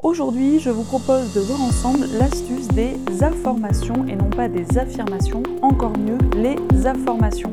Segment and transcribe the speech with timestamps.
[0.00, 5.42] Aujourd'hui, je vous propose de voir ensemble l'astuce des informations et non pas des affirmations,
[5.60, 7.52] encore mieux les informations.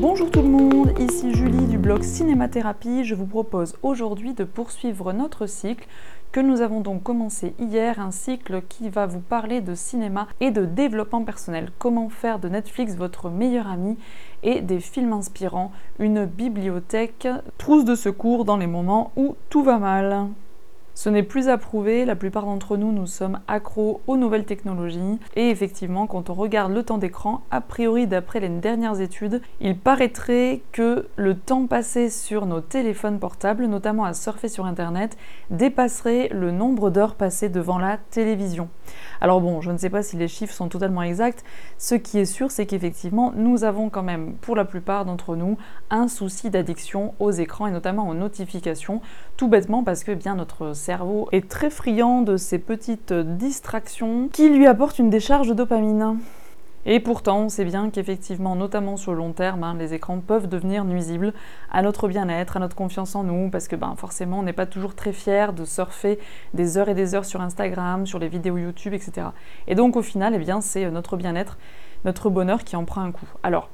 [0.00, 3.04] Bonjour tout le monde, ici Julie du blog Cinémathérapie.
[3.04, 5.86] Je vous propose aujourd'hui de poursuivre notre cycle
[6.32, 10.50] que nous avons donc commencé hier, un cycle qui va vous parler de cinéma et
[10.50, 11.70] de développement personnel.
[11.78, 13.96] Comment faire de Netflix votre meilleur ami
[14.42, 15.70] et des films inspirants,
[16.00, 20.26] une bibliothèque, trousse de secours dans les moments où tout va mal.
[20.94, 25.18] Ce n'est plus approuvé, la plupart d'entre nous, nous sommes accros aux nouvelles technologies.
[25.36, 29.78] Et effectivement, quand on regarde le temps d'écran, a priori d'après les dernières études, il
[29.78, 35.16] paraîtrait que le temps passé sur nos téléphones portables, notamment à surfer sur Internet,
[35.50, 38.68] dépasserait le nombre d'heures passées devant la télévision.
[39.22, 41.42] Alors bon, je ne sais pas si les chiffres sont totalement exacts.
[41.78, 45.56] Ce qui est sûr, c'est qu'effectivement, nous avons quand même, pour la plupart d'entre nous,
[45.88, 49.00] un souci d'addiction aux écrans et notamment aux notifications,
[49.38, 54.48] tout bêtement parce que bien notre cerveau est très friand de ces petites distractions qui
[54.48, 56.18] lui apportent une décharge de dopamine.
[56.84, 60.48] Et pourtant, on sait bien qu'effectivement, notamment sur le long terme, hein, les écrans peuvent
[60.48, 61.32] devenir nuisibles
[61.70, 64.66] à notre bien-être, à notre confiance en nous, parce que ben, forcément, on n'est pas
[64.66, 66.18] toujours très fier de surfer
[66.54, 69.28] des heures et des heures sur Instagram, sur les vidéos YouTube, etc.
[69.68, 71.56] Et donc, au final, eh bien, c'est notre bien-être,
[72.04, 73.28] notre bonheur qui en prend un coup.
[73.44, 73.70] Alors,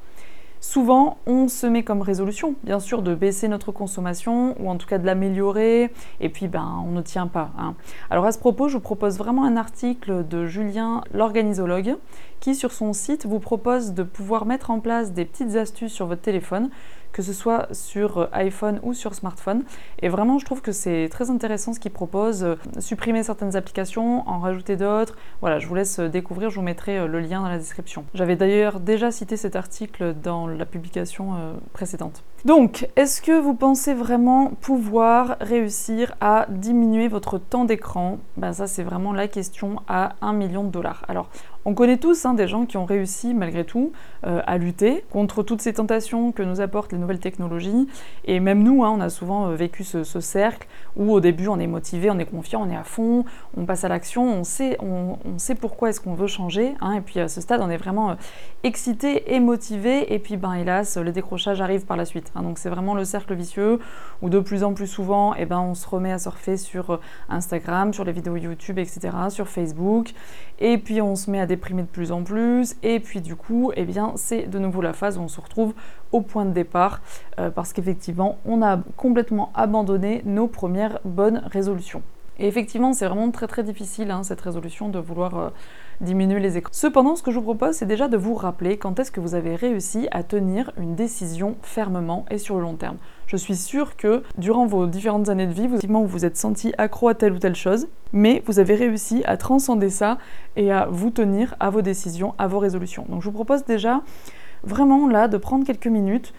[0.61, 4.89] Souvent, on se met comme résolution, bien sûr, de baisser notre consommation ou en tout
[4.89, 7.51] cas de l'améliorer, et puis ben, on ne tient pas.
[7.57, 7.75] Hein.
[8.11, 11.97] Alors à ce propos, je vous propose vraiment un article de Julien, l'organisologue,
[12.41, 16.07] qui sur son site vous propose de pouvoir mettre en place des petites astuces sur
[16.07, 16.71] votre téléphone
[17.13, 19.65] que ce soit sur euh, iPhone ou sur smartphone.
[20.01, 22.45] Et vraiment, je trouve que c'est très intéressant ce qu'il propose.
[22.45, 25.17] Euh, supprimer certaines applications, en rajouter d'autres.
[25.41, 28.05] Voilà, je vous laisse euh, découvrir, je vous mettrai le lien dans la description.
[28.15, 31.35] J'avais d'ailleurs déjà cité cet article dans la publication
[31.73, 32.23] précédente.
[32.45, 38.19] Donc, est-ce que vous pensez vraiment pouvoir réussir à diminuer votre temps d'écran?
[38.37, 41.03] Ben, Ça, c'est vraiment la question à 1 million de dollars.
[41.09, 41.31] Alors,
[41.69, 43.93] on connaît tous hein, des gens qui ont réussi malgré tout
[44.27, 47.89] euh, à lutter contre toutes ces tentations que nous apportent les nouvelles technologies.
[48.25, 50.67] Et même nous, hein, on a souvent euh, vécu ce, cercle
[50.97, 53.85] où au début on est motivé, on est confiant, on est à fond, on passe
[53.85, 54.79] à l'action, on sait,
[55.61, 56.75] pourquoi est-ce qu'on veut changer.
[56.81, 56.95] Hein.
[56.95, 58.15] et puis à ce stade, on est vraiment euh,
[58.63, 60.15] excité et motivé.
[60.15, 62.28] Et puis ben hélas, le décrochage arrive par la suite.
[62.37, 63.79] Donc c'est vraiment le cercle vicieux
[64.23, 67.93] où de plus en plus souvent, eh ben, on se remet à surfer sur Instagram,
[67.93, 70.13] sur les vidéos YouTube, etc., sur Facebook.
[70.59, 71.55] Et puis on se met à de
[71.87, 73.87] plus en plus, et puis du coup, eh
[74.17, 75.75] c'est de nouveau la phase où on se retrouve
[76.13, 77.01] au point de départ,
[77.39, 82.03] euh, parce qu'effectivement, on a complètement abandonné nos premières bonnes résolutions.
[82.39, 85.49] Et effectivement, c'est vraiment très très difficile hein, cette résolution de vouloir euh,
[86.01, 86.71] diminuer les écrans.
[86.73, 89.35] Cependant, ce que je vous propose, c'est déjà de vous rappeler quand est-ce que vous
[89.35, 92.97] avez réussi à tenir une décision fermement et sur le long terme.
[93.27, 96.73] Je suis sûre que durant vos différentes années de vie, vous vous, vous êtes senti
[96.79, 100.19] accro à telle ou telle chose, mais vous avez réussi à transcender ça
[100.57, 103.05] et à vous tenir à vos décisions, à vos résolutions.
[103.09, 104.03] Donc je vous propose déjà
[104.63, 106.33] vraiment là de prendre quelques minutes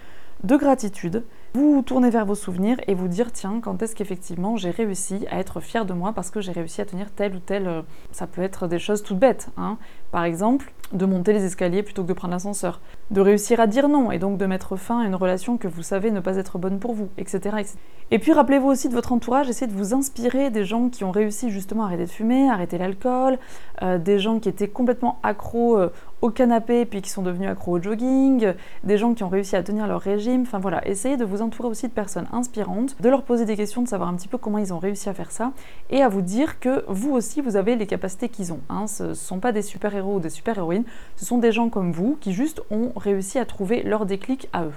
[0.43, 1.23] de gratitude
[1.55, 5.39] vous tournez vers vos souvenirs et vous dire tiens, quand est-ce qu'effectivement j'ai réussi à
[5.39, 7.67] être fier de moi parce que j'ai réussi à tenir tel ou tel.
[7.67, 9.49] Euh, ça peut être des choses toutes bêtes.
[9.57, 9.77] Hein.
[10.11, 12.81] Par exemple, de monter les escaliers plutôt que de prendre l'ascenseur.
[13.11, 15.83] De réussir à dire non et donc de mettre fin à une relation que vous
[15.83, 17.57] savez ne pas être bonne pour vous, etc.
[18.11, 21.11] Et puis rappelez-vous aussi de votre entourage, essayez de vous inspirer des gens qui ont
[21.11, 23.37] réussi justement à arrêter de fumer, arrêter l'alcool,
[23.83, 27.77] euh, des gens qui étaient complètement accros euh, au canapé puis qui sont devenus accros
[27.77, 28.53] au jogging,
[28.83, 30.41] des gens qui ont réussi à tenir leur régime.
[30.41, 33.81] Enfin voilà, essayez de vous entourer aussi de personnes inspirantes, de leur poser des questions,
[33.81, 35.51] de savoir un petit peu comment ils ont réussi à faire ça
[35.89, 38.61] et à vous dire que vous aussi vous avez les capacités qu'ils ont.
[38.69, 38.87] Hein.
[38.87, 40.85] Ce ne sont pas des super-héros ou des super-héroïnes,
[41.15, 44.65] ce sont des gens comme vous qui juste ont réussi à trouver leur déclic à
[44.65, 44.73] eux.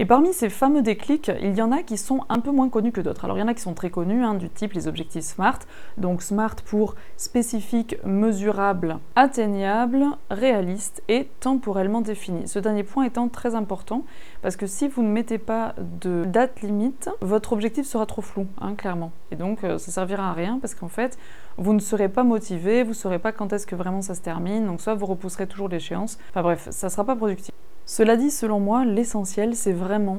[0.00, 2.92] Et parmi ces fameux déclics, il y en a qui sont un peu moins connus
[2.92, 3.24] que d'autres.
[3.24, 5.58] Alors il y en a qui sont très connus, hein, du type les objectifs SMART.
[5.96, 12.46] Donc SMART pour spécifique, mesurable, atteignable, réaliste et temporellement défini.
[12.46, 14.04] Ce dernier point étant très important
[14.40, 18.46] parce que si vous ne mettez pas de date limite, votre objectif sera trop flou,
[18.60, 19.10] hein, clairement.
[19.32, 21.18] Et donc euh, ça servira à rien parce qu'en fait,
[21.56, 24.20] vous ne serez pas motivé, vous ne saurez pas quand est-ce que vraiment ça se
[24.20, 24.64] termine.
[24.64, 26.18] Donc soit vous repousserez toujours l'échéance.
[26.30, 27.52] Enfin bref, ça ne sera pas productif.
[27.90, 30.18] Cela dit, selon moi, l'essentiel, c'est vraiment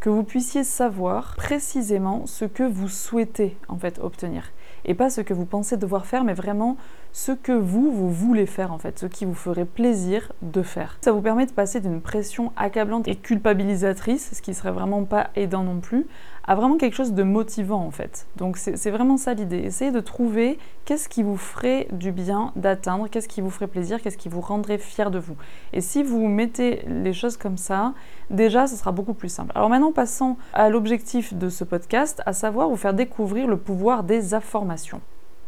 [0.00, 4.52] que vous puissiez savoir précisément ce que vous souhaitez en fait obtenir.
[4.86, 6.78] Et pas ce que vous pensez devoir faire mais vraiment
[7.12, 10.98] ce que vous vous voulez faire en fait ce qui vous ferait plaisir de faire
[11.00, 15.30] ça vous permet de passer d'une pression accablante et culpabilisatrice ce qui serait vraiment pas
[15.34, 16.06] aidant non plus
[16.50, 18.26] à vraiment quelque chose de motivant en fait.
[18.36, 19.58] Donc c'est vraiment ça l'idée.
[19.58, 24.02] Essayez de trouver qu'est-ce qui vous ferait du bien d'atteindre, qu'est-ce qui vous ferait plaisir,
[24.02, 25.36] qu'est-ce qui vous rendrait fier de vous.
[25.72, 27.94] Et si vous mettez les choses comme ça,
[28.30, 29.52] déjà ce sera beaucoup plus simple.
[29.54, 34.02] Alors maintenant passons à l'objectif de ce podcast, à savoir vous faire découvrir le pouvoir
[34.02, 35.00] des informations.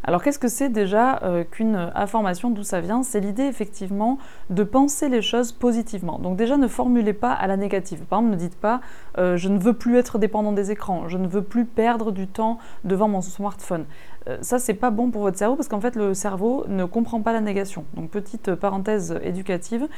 [0.04, 3.02] Alors qu'est-ce que c'est déjà euh, qu'une information, d'où ça vient?
[3.02, 4.18] C'est l'idée effectivement
[4.50, 6.18] de penser les choses positivement.
[6.18, 8.00] Donc déjà ne formulez pas à la négative.
[8.08, 8.80] Par exemple, ne dites pas
[9.18, 12.26] euh, je ne veux plus être dépendant des écrans, je ne veux plus perdre du
[12.26, 13.84] temps devant mon smartphone.
[14.28, 17.20] Euh, ça, c'est pas bon pour votre cerveau parce qu'en fait, le cerveau ne comprend
[17.20, 17.84] pas la négation.
[17.94, 19.88] Donc, petite parenthèse éducative,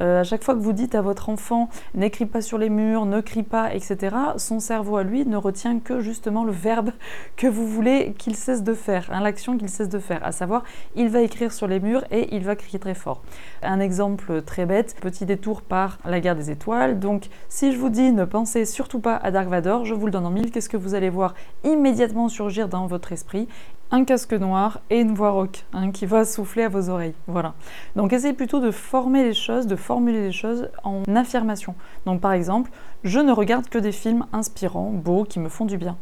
[0.00, 3.20] à chaque fois que vous dites à votre enfant n'écris pas sur les murs, ne
[3.20, 6.90] crie pas, etc., son cerveau à lui ne retient que justement le verbe
[7.36, 10.64] que vous voulez qu'il cesse de faire, hein, l'action qu'il cesse de faire, à savoir
[10.96, 13.22] il va écrire sur les murs et il va crier très fort.
[13.62, 16.98] Un exemple très bête, petit détour par la guerre des étoiles.
[16.98, 20.12] Donc si je vous dis ne pensez surtout pas à Dark Vador, je vous le
[20.12, 21.34] donne en mille, qu'est-ce que vous allez voir
[21.64, 23.48] immédiatement surgir dans votre esprit?
[23.90, 27.14] Un casque noir et une voix rock hein, qui va souffler à vos oreilles.
[27.26, 27.54] Voilà.
[27.96, 31.74] Donc essayez plutôt de former les choses, de formuler les choses en affirmation.
[32.06, 32.70] Donc par exemple,
[33.04, 35.96] je ne regarde que des films inspirants, beaux, qui me font du bien.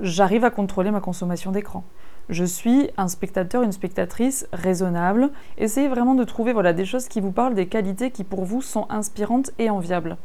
[0.00, 1.84] J'arrive à contrôler ma consommation d'écran
[2.28, 5.30] je suis un spectateur, une spectatrice raisonnable.
[5.58, 8.62] Essayez vraiment de trouver voilà, des choses qui vous parlent, des qualités qui pour vous
[8.62, 10.16] sont inspirantes et enviables.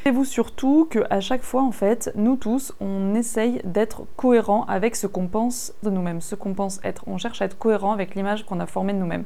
[0.00, 5.06] Rappelez-vous surtout qu'à chaque fois, en fait, nous tous, on essaye d'être cohérent avec ce
[5.06, 7.04] qu'on pense de nous-mêmes, ce qu'on pense être.
[7.06, 9.24] On cherche à être cohérent avec l'image qu'on a formée de nous-mêmes.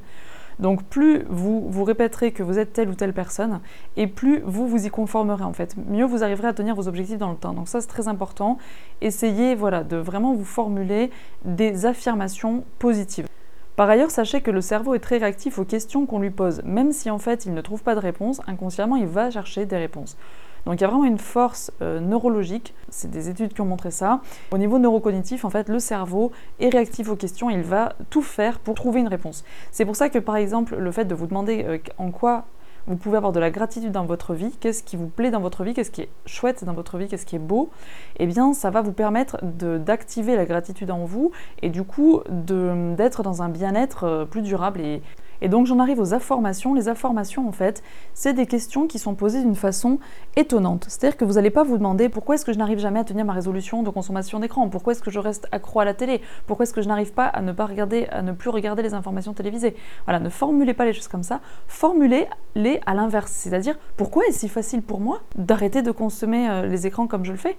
[0.59, 3.61] Donc plus vous vous répéterez que vous êtes telle ou telle personne,
[3.97, 5.77] et plus vous vous y conformerez en fait.
[5.77, 7.53] Mieux vous arriverez à tenir vos objectifs dans le temps.
[7.53, 8.59] Donc ça c'est très important.
[9.01, 11.11] Essayez voilà de vraiment vous formuler
[11.45, 13.29] des affirmations positives.
[13.77, 16.63] Par ailleurs, sachez que le cerveau est très réactif aux questions qu'on lui pose.
[16.65, 19.77] Même si en fait il ne trouve pas de réponse, inconsciemment il va chercher des
[19.77, 20.17] réponses.
[20.67, 23.91] Donc il y a vraiment une force euh, neurologique, c'est des études qui ont montré
[23.91, 24.21] ça.
[24.51, 28.59] Au niveau neurocognitif, en fait, le cerveau est réactif aux questions, il va tout faire
[28.59, 29.45] pour trouver une réponse.
[29.73, 32.45] C'est pour ça que par exemple, le fait de vous demander euh, en quoi
[32.87, 35.65] vous pouvez avoir de la gratitude dans votre vie, qu'est-ce qui vous plaît dans votre
[35.65, 37.71] vie, qu'est-ce qui est chouette dans votre vie, qu'est-ce qui est beau,
[38.19, 41.31] eh bien ça va vous permettre d'activer la gratitude en vous
[41.63, 45.03] et du coup d'être dans un bien-être euh, plus durable et
[45.45, 46.73] et donc j'en arrive aux informations.
[46.73, 47.83] Les informations, en fait,
[48.15, 49.99] c'est des questions qui sont posées d'une façon
[50.37, 50.87] étonnante.
[50.89, 53.27] C'est-à-dire que vous n'allez pas vous demander pourquoi est-ce que je n'arrive jamais à tenir
[53.27, 56.63] ma résolution de consommation d'écran, pourquoi est-ce que je reste accro à la télé, pourquoi
[56.63, 59.35] est-ce que je n'arrive pas à ne pas regarder, à ne plus regarder les informations
[59.35, 59.77] télévisées?
[60.07, 63.31] Voilà, ne formulez pas les choses comme ça, formulez-les à l'inverse.
[63.31, 67.33] C'est-à-dire pourquoi est-ce si facile pour moi d'arrêter de consommer euh, les écrans comme je
[67.33, 67.59] le fais?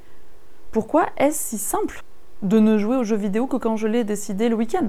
[0.71, 2.01] Pourquoi est-ce si simple
[2.41, 4.87] de ne jouer aux jeux vidéo que quand je l'ai décidé le week-end?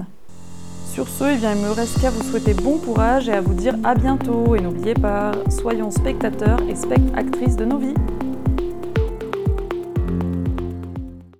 [0.97, 3.75] Sur ce, eh il me reste qu'à vous souhaiter bon courage et à vous dire
[3.83, 4.55] à bientôt.
[4.55, 7.93] Et n'oubliez pas, soyons spectateurs et spectatrices de nos vies.